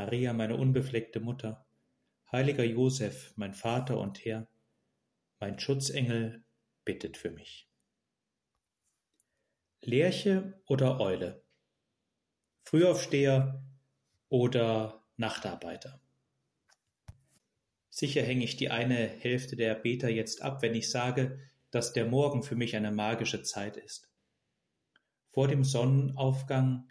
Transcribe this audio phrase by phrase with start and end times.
[0.00, 1.66] Maria, meine unbefleckte Mutter,
[2.32, 4.48] heiliger Josef, mein Vater und Herr,
[5.40, 6.42] mein Schutzengel,
[6.86, 7.68] bittet für mich.
[9.82, 11.44] Lerche oder Eule?
[12.62, 13.62] Frühaufsteher
[14.30, 16.00] oder Nachtarbeiter?
[17.90, 21.38] Sicher hänge ich die eine Hälfte der Beter jetzt ab, wenn ich sage,
[21.70, 24.10] dass der Morgen für mich eine magische Zeit ist.
[25.28, 26.90] Vor dem Sonnenaufgang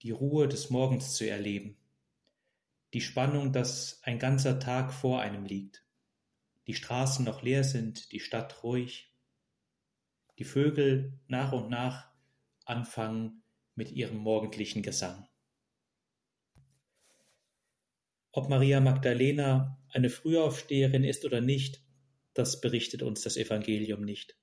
[0.00, 1.77] die Ruhe des Morgens zu erleben,
[2.94, 5.84] die Spannung, dass ein ganzer Tag vor einem liegt,
[6.66, 9.12] die Straßen noch leer sind, die Stadt ruhig,
[10.38, 12.10] die Vögel nach und nach
[12.64, 13.42] anfangen
[13.74, 15.26] mit ihrem morgendlichen Gesang.
[18.32, 21.82] Ob Maria Magdalena eine Frühaufsteherin ist oder nicht,
[22.34, 24.36] das berichtet uns das Evangelium nicht.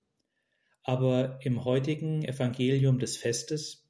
[0.84, 3.88] Aber im heutigen Evangelium des Festes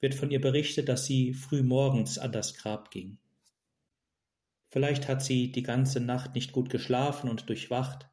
[0.00, 3.18] wird von ihr berichtet, dass sie früh morgens an das Grab ging.
[4.78, 8.08] Vielleicht hat sie die ganze Nacht nicht gut geschlafen und durchwacht.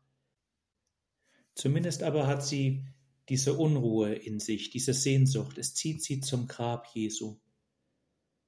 [1.54, 2.88] Zumindest aber hat sie
[3.30, 5.60] diese Unruhe in sich, diese Sehnsucht.
[5.60, 7.40] Es zieht sie zum Grab Jesu.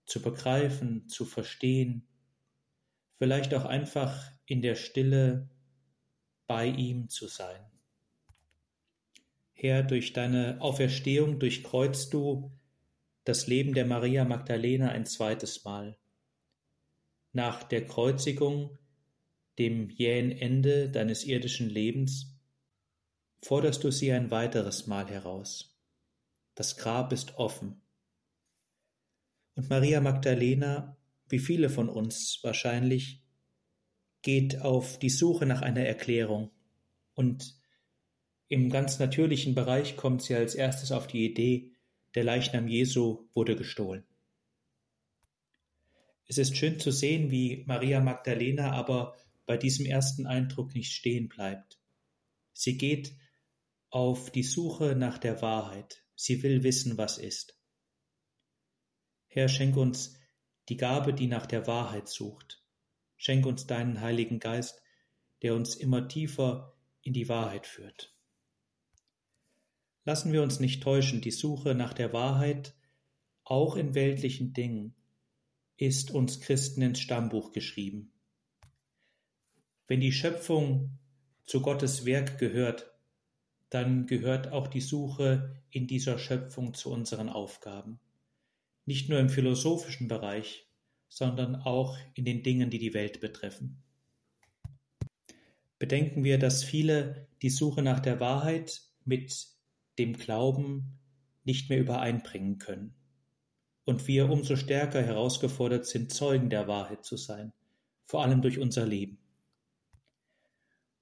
[0.08, 2.08] Zu begreifen, zu verstehen,
[3.20, 5.52] vielleicht auch einfach in der Stille
[6.48, 7.64] bei ihm zu sein.
[9.54, 12.52] Herr, durch deine Auferstehung durchkreuzt du
[13.26, 16.00] das Leben der Maria Magdalena ein zweites Mal.
[17.38, 18.80] Nach der Kreuzigung,
[19.60, 22.36] dem jähen Ende deines irdischen Lebens,
[23.44, 25.78] forderst du sie ein weiteres Mal heraus.
[26.56, 27.80] Das Grab ist offen.
[29.54, 30.98] Und Maria Magdalena,
[31.30, 33.22] wie viele von uns wahrscheinlich,
[34.24, 36.50] geht auf die Suche nach einer Erklärung.
[37.14, 37.56] Und
[38.48, 41.76] im ganz natürlichen Bereich kommt sie als erstes auf die Idee,
[42.16, 44.08] der Leichnam Jesu wurde gestohlen.
[46.28, 49.16] Es ist schön zu sehen, wie Maria Magdalena aber
[49.46, 51.80] bei diesem ersten Eindruck nicht stehen bleibt.
[52.54, 53.16] Sie geht
[53.90, 56.04] auf die Suche nach der Wahrheit.
[56.16, 57.58] Sie will wissen, was ist.
[59.28, 60.18] Herr, schenk uns
[60.68, 62.62] die Gabe, die nach der Wahrheit sucht.
[63.16, 64.82] Schenk uns deinen Heiligen Geist,
[65.42, 68.14] der uns immer tiefer in die Wahrheit führt.
[70.04, 72.76] Lassen wir uns nicht täuschen, die Suche nach der Wahrheit,
[73.44, 74.96] auch in weltlichen Dingen,
[75.78, 78.12] ist uns Christen ins Stammbuch geschrieben.
[79.88, 80.98] Wenn die Schöpfung
[81.46, 82.92] zu Gottes Werk gehört,
[83.70, 88.00] dann gehört auch die Suche in dieser Schöpfung zu unseren Aufgaben.
[88.86, 90.68] Nicht nur im philosophischen Bereich,
[91.10, 93.84] sondern auch in den Dingen, die die Welt betreffen.
[95.80, 99.48] Bedenken wir, dass viele die Suche nach der Wahrheit mit
[100.00, 101.00] dem Glauben
[101.44, 102.98] nicht mehr übereinbringen können
[103.88, 107.54] und wir umso stärker herausgefordert sind, Zeugen der Wahrheit zu sein,
[108.06, 109.18] vor allem durch unser Leben.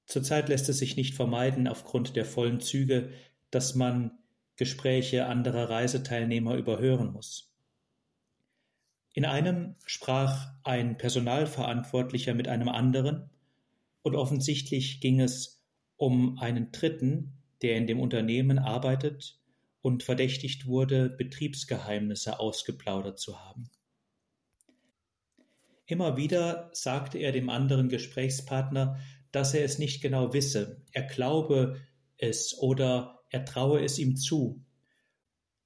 [0.06, 3.12] Zurzeit lässt es sich nicht vermeiden, aufgrund der vollen Züge,
[3.50, 4.12] dass man
[4.56, 7.52] Gespräche anderer Reiseteilnehmer überhören muss.
[9.14, 13.32] In einem sprach ein Personalverantwortlicher mit einem anderen
[14.04, 15.66] und offensichtlich ging es
[15.98, 19.40] um einen Dritten, der in dem Unternehmen arbeitet
[19.86, 23.70] und verdächtigt wurde, Betriebsgeheimnisse ausgeplaudert zu haben.
[25.86, 29.00] Immer wieder sagte er dem anderen Gesprächspartner,
[29.32, 31.80] dass er es nicht genau wisse, er glaube
[32.18, 34.66] es oder er traue es ihm zu.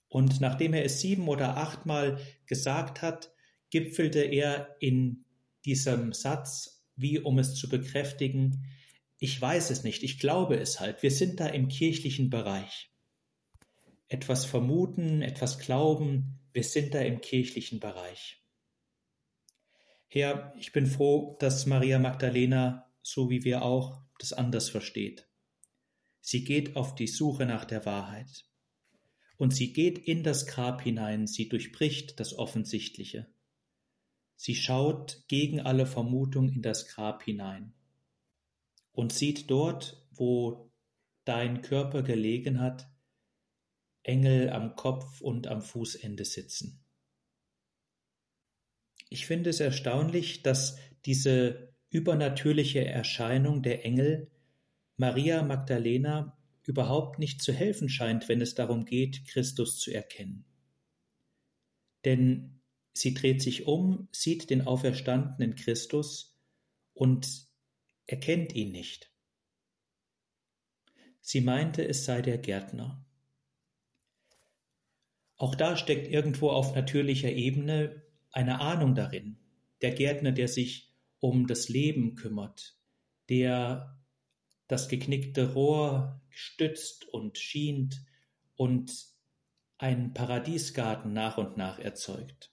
[0.09, 3.31] Und nachdem er es sieben oder achtmal gesagt hat,
[3.69, 5.23] gipfelte er in
[5.63, 8.65] diesem Satz, wie um es zu bekräftigen,
[9.17, 12.89] ich weiß es nicht, ich glaube es halt, wir sind da im kirchlichen Bereich
[14.09, 18.43] etwas vermuten, etwas glauben, wir sind da im kirchlichen Bereich.
[20.07, 25.27] Herr, ich bin froh, dass Maria Magdalena, so wie wir auch, das anders versteht.
[26.19, 28.45] Sie geht auf die Suche nach der Wahrheit.
[29.37, 33.27] Und sie geht in das Grab hinein, sie durchbricht das Offensichtliche.
[34.35, 37.73] Sie schaut gegen alle Vermutung in das Grab hinein
[38.91, 40.71] und sieht dort, wo
[41.23, 42.88] dein Körper gelegen hat,
[44.03, 46.79] Engel am Kopf und am Fußende sitzen.
[49.09, 54.29] Ich finde es erstaunlich, dass diese übernatürliche Erscheinung der Engel
[54.97, 60.45] Maria Magdalena überhaupt nicht zu helfen scheint, wenn es darum geht, Christus zu erkennen.
[62.05, 62.61] Denn
[62.93, 66.37] sie dreht sich um, sieht den auferstandenen Christus
[66.93, 67.47] und
[68.05, 69.11] erkennt ihn nicht.
[71.21, 73.05] Sie meinte, es sei der Gärtner.
[75.39, 78.03] Auch da steckt irgendwo auf natürlicher Ebene
[78.33, 79.37] eine Ahnung darin.
[79.81, 80.91] Der Gärtner, der sich
[81.21, 82.77] um das Leben kümmert,
[83.29, 83.97] der
[84.67, 88.03] das geknickte Rohr stützt und schient
[88.57, 88.93] und
[89.77, 92.51] einen Paradiesgarten nach und nach erzeugt.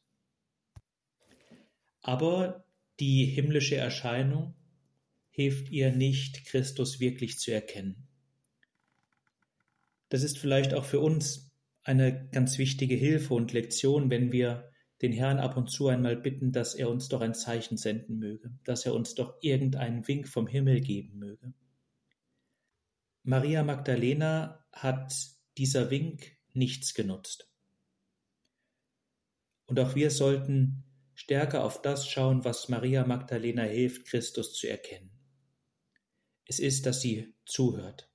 [2.03, 2.65] Aber
[3.01, 4.55] die himmlische Erscheinung
[5.31, 8.07] hilft ihr nicht, Christus wirklich zu erkennen.
[10.09, 11.51] Das ist vielleicht auch für uns
[11.87, 14.73] eine ganz wichtige Hilfe und Lektion, wenn wir
[15.03, 18.51] den Herrn ab und zu einmal bitten, dass er uns doch ein Zeichen senden möge,
[18.65, 21.55] dass er uns doch irgendeinen Wink vom Himmel geben möge.
[23.23, 25.15] Maria Magdalena hat
[25.59, 27.49] dieser Wink nichts genutzt.
[29.67, 30.85] Und auch wir sollten
[31.15, 35.11] stärker auf das schauen, was Maria Magdalena hilft, Christus zu erkennen.
[36.47, 38.11] Es ist, dass sie zuhört.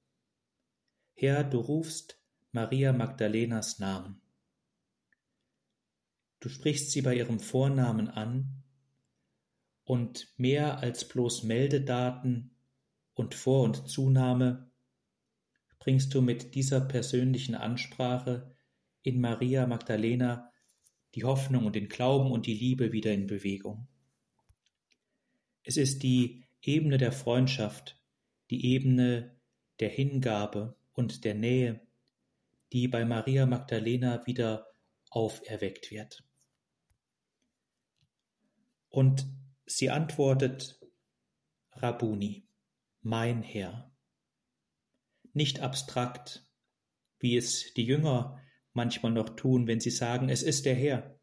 [1.13, 2.20] Herr, du rufst
[2.53, 4.21] Maria Magdalenas Namen.
[6.41, 8.63] Du sprichst sie bei ihrem Vornamen an
[9.85, 12.51] und mehr als bloß Meldedaten
[13.13, 14.69] und Vor- und Zunahme
[15.79, 18.53] bringst du mit dieser persönlichen Ansprache
[19.01, 20.51] in Maria Magdalena
[21.15, 23.87] die Hoffnung und den Glauben und die Liebe wieder in Bewegung.
[25.63, 27.97] Es ist die Ebene der Freundschaft,
[28.49, 29.37] die Ebene
[29.79, 31.79] der Hingabe und der Nähe,
[32.73, 34.67] die bei Maria Magdalena wieder
[35.09, 36.23] auferweckt wird.
[38.89, 39.25] Und
[39.65, 40.79] sie antwortet
[41.71, 42.47] Rabuni,
[43.01, 43.91] mein Herr.
[45.33, 46.45] Nicht abstrakt,
[47.19, 48.41] wie es die Jünger
[48.73, 51.19] manchmal noch tun, wenn sie sagen, es ist der Herr.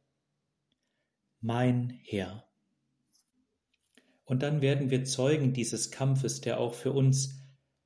[1.41, 2.49] Mein Herr.
[4.25, 7.41] Und dann werden wir Zeugen dieses Kampfes, der auch für uns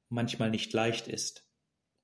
[0.08, 1.48] manchmal nicht leicht ist.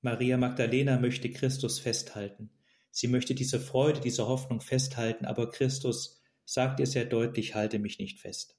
[0.01, 2.49] Maria Magdalena möchte Christus festhalten.
[2.91, 7.99] Sie möchte diese Freude, diese Hoffnung festhalten, aber Christus sagt ihr sehr deutlich, halte mich
[7.99, 8.57] nicht fest.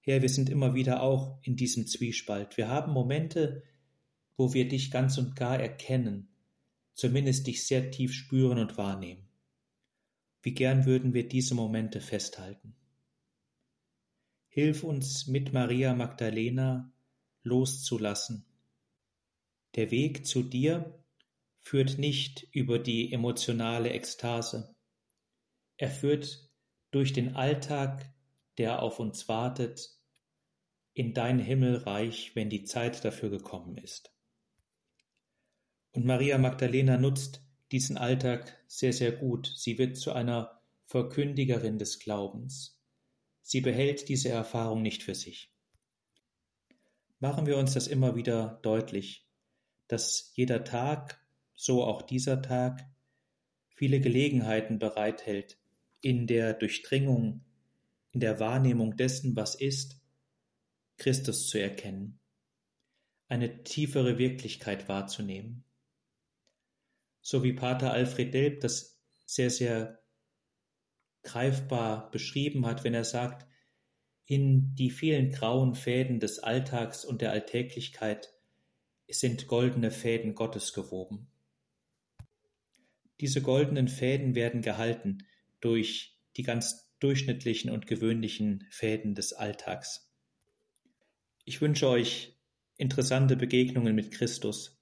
[0.00, 2.56] Herr, wir sind immer wieder auch in diesem Zwiespalt.
[2.56, 3.62] Wir haben Momente,
[4.36, 6.28] wo wir dich ganz und gar erkennen,
[6.92, 9.28] zumindest dich sehr tief spüren und wahrnehmen.
[10.42, 12.74] Wie gern würden wir diese Momente festhalten.
[14.48, 16.92] Hilf uns mit Maria Magdalena
[17.42, 18.44] loszulassen.
[19.74, 21.02] Der Weg zu dir
[21.60, 24.74] führt nicht über die emotionale Ekstase,
[25.76, 26.50] er führt
[26.90, 28.12] durch den Alltag,
[28.58, 29.98] der auf uns wartet,
[30.92, 34.14] in dein Himmelreich, wenn die Zeit dafür gekommen ist.
[35.90, 39.52] Und Maria Magdalena nutzt diesen Alltag sehr, sehr gut.
[39.56, 42.80] Sie wird zu einer Verkündigerin des Glaubens.
[43.42, 45.52] Sie behält diese Erfahrung nicht für sich.
[47.18, 49.23] Machen wir uns das immer wieder deutlich,
[49.94, 51.24] dass jeder Tag,
[51.54, 52.84] so auch dieser Tag,
[53.76, 55.56] viele Gelegenheiten bereithält,
[56.00, 57.44] in der Durchdringung,
[58.10, 60.02] in der Wahrnehmung dessen, was ist,
[60.96, 62.18] Christus zu erkennen,
[63.28, 65.62] eine tiefere Wirklichkeit wahrzunehmen.
[67.20, 70.02] So wie Pater Alfred Delp das sehr, sehr
[71.22, 73.46] greifbar beschrieben hat, wenn er sagt,
[74.26, 78.33] in die vielen grauen Fäden des Alltags und der Alltäglichkeit
[79.08, 81.28] sind goldene Fäden Gottes gewoben.
[83.20, 85.26] Diese goldenen Fäden werden gehalten
[85.60, 90.10] durch die ganz durchschnittlichen und gewöhnlichen Fäden des Alltags.
[91.44, 92.38] Ich wünsche euch
[92.76, 94.80] interessante Begegnungen mit Christus,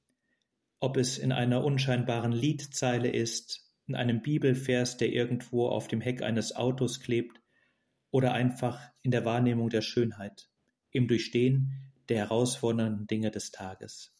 [0.80, 6.22] ob es in einer unscheinbaren Liedzeile ist, in einem Bibelvers, der irgendwo auf dem Heck
[6.22, 7.40] eines Autos klebt,
[8.10, 10.48] oder einfach in der Wahrnehmung der Schönheit,
[10.90, 14.14] im Durchstehen der herausfordernden Dinge des Tages.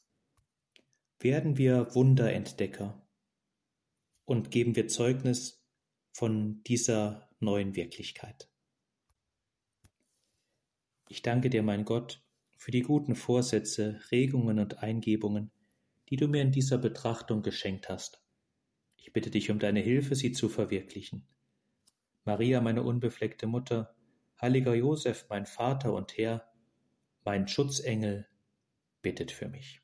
[1.19, 3.07] Werden wir Wunderentdecker
[4.25, 5.65] und geben wir Zeugnis
[6.13, 8.49] von dieser neuen Wirklichkeit.
[11.09, 12.25] Ich danke dir, mein Gott,
[12.57, 15.51] für die guten Vorsätze, Regungen und Eingebungen,
[16.09, 18.23] die du mir in dieser Betrachtung geschenkt hast.
[18.97, 21.27] Ich bitte dich um deine Hilfe, sie zu verwirklichen.
[22.25, 23.97] Maria, meine unbefleckte Mutter,
[24.41, 26.52] heiliger Josef, mein Vater und Herr,
[27.25, 28.27] mein Schutzengel,
[29.03, 29.82] bittet für mich.